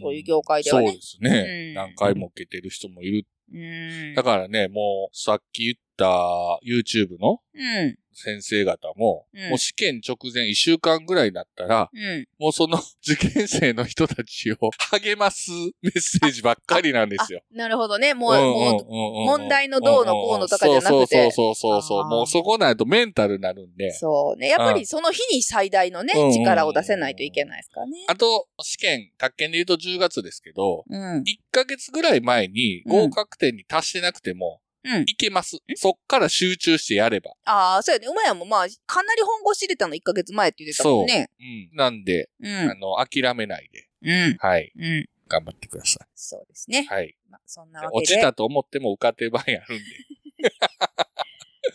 [0.01, 0.89] そういう業界ではね。
[0.89, 1.73] そうですね。
[1.75, 3.27] 何回も受けてる人もいる。
[3.53, 4.15] うん。
[4.15, 7.97] だからね、もう、さっき言った YouTube のうん。
[8.13, 12.27] 先生方も、うんもう試験直前1週間ぐらいになったら、うん。
[12.39, 14.57] もうその 受験生の人たちを
[14.93, 17.43] 励ますメッセージばっかりなんですよ。
[17.53, 18.15] なるほどね。
[18.15, 21.31] もう、問題のどうのこうのとかじゃなくて。
[21.31, 22.05] そうそうそうそう。
[22.05, 23.93] もうそこないとメンタルになるんで。
[23.93, 24.49] そうね。
[24.49, 28.05] やっぱりその日に最大のね力を出せないといけないですからね。
[28.09, 31.23] あと、試験、宅建で言うと10月ですけど、うん。
[31.23, 35.03] 1ヶ月ぐらい前に合格点に達してなくても、うん。
[35.03, 35.59] いけます。
[35.77, 37.33] そっから集中してやれば。
[37.45, 38.07] ああ、そうやね。
[38.07, 41.31] 馬やもまあ、かなり本腰入れたの1ヶ月前って言ってたもんね。
[41.39, 41.43] う
[41.75, 41.77] ん。
[41.77, 43.89] なんで、うんあの、諦めないで。
[44.03, 44.37] うん。
[44.39, 44.73] はい。
[44.77, 45.09] うん。
[45.29, 46.87] 頑張ってくださそうですねい。。
[46.87, 47.15] はい。
[47.29, 48.03] まあ、そんなわけで。
[48.03, 50.45] 落ちたと思っても受かってる場合あるんで。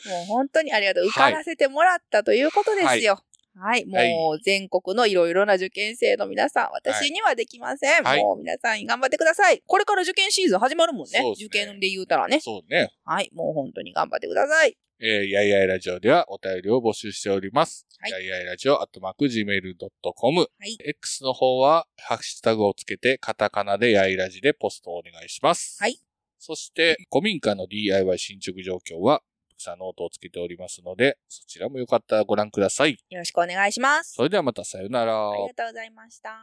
[0.10, 1.06] もう本当にありがとう。
[1.06, 3.14] 受からせてもらったということですよ。
[3.14, 3.35] はい。
[3.56, 8.04] もう全国のいろいろな受験生の皆さん、私にはできません。
[8.04, 9.62] はいもう皆さん頑張ってください。
[9.66, 11.22] これから受験シーズン始まるもんね。
[11.22, 12.40] ね受験で言うたらね。
[12.42, 12.92] そうね。
[13.06, 13.32] はい。
[13.34, 14.78] もう本当に頑張ってください。
[15.00, 17.86] えー、やいやいラジオではお便りを募集しております。
[18.00, 20.40] はいやいやいラジオ、アットマーク、gmail.com。
[20.40, 20.78] はい。
[20.86, 25.78] X の方は、ハッシュタグをつけて、カタカナでやいラジでポストをお願いします。
[25.82, 26.00] はい。
[26.40, 29.22] そして、古民家の DIY 進捗状況は、
[29.58, 32.98] 草ノートをつけておりますので、そちらもよかったらご覧ください。
[33.10, 34.14] よろしくお願いします。
[34.14, 35.32] それではまたさようなら。
[35.32, 36.40] ありがとうございました。